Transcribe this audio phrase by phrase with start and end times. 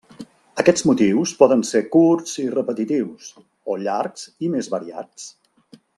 [0.61, 3.29] Aquests motius poden ser curts i repetitius,
[3.75, 5.29] o llargs i més variats.